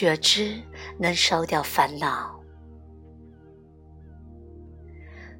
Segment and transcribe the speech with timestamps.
[0.00, 0.58] 觉知
[0.98, 2.40] 能烧掉烦恼。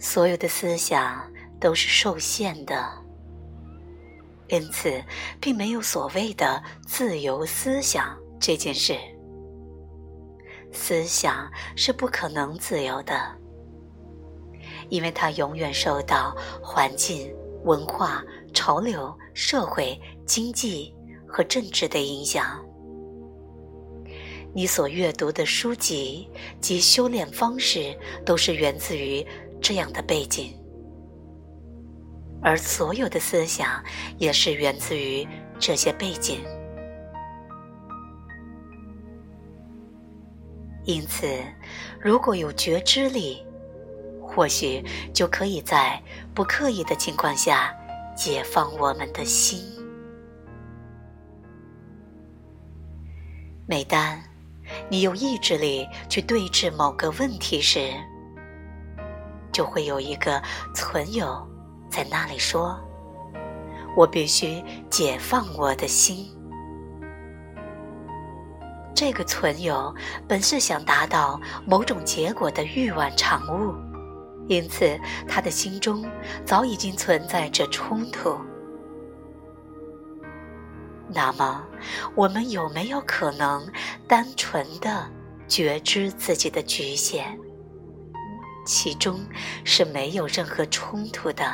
[0.00, 2.90] 所有的思想都是受限的，
[4.48, 5.00] 因此
[5.40, 8.98] 并没有所谓的自由思想这件事。
[10.72, 13.14] 思想是不可能自由的，
[14.88, 17.32] 因为它永远受到环境、
[17.62, 19.96] 文化、潮流、社会、
[20.26, 20.92] 经济
[21.28, 22.60] 和政治的影响。
[24.54, 26.28] 你所阅读的书籍
[26.60, 29.24] 及修炼方式，都是源自于
[29.60, 30.52] 这样的背景，
[32.42, 33.82] 而所有的思想
[34.16, 35.26] 也是源自于
[35.58, 36.40] 这些背景。
[40.84, 41.26] 因此，
[42.00, 43.44] 如果有觉知力，
[44.22, 46.02] 或许就可以在
[46.34, 47.74] 不刻意的情况下
[48.16, 49.60] 解放我们的心。
[53.66, 54.18] 每当
[54.88, 57.92] 你用意志力去对峙某个问题时，
[59.52, 60.42] 就会有一个
[60.74, 61.46] 存有
[61.90, 62.78] 在那里说
[63.96, 66.26] ：“我必须解放我的心。”
[68.94, 69.94] 这个存有
[70.26, 73.72] 本是想达到某种结果的欲望产物，
[74.48, 76.04] 因此他的心中
[76.44, 78.36] 早已经存在着冲突。
[81.10, 81.64] 那么，
[82.14, 83.66] 我们有没有可能
[84.06, 85.10] 单纯的
[85.46, 87.38] 觉知自己的局限？
[88.66, 89.18] 其中
[89.64, 91.44] 是没有任何冲突的。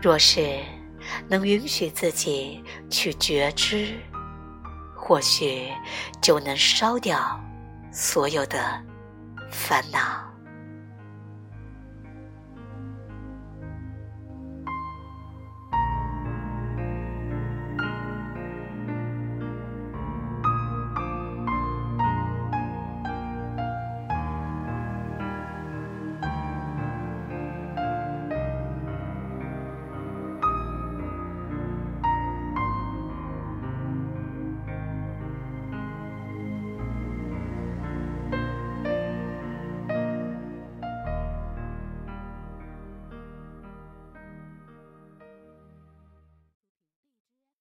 [0.00, 0.60] 若是
[1.28, 3.98] 能允许自己去觉知，
[4.96, 5.68] 或许
[6.22, 7.38] 就能烧掉
[7.92, 8.82] 所有的
[9.50, 10.27] 烦恼。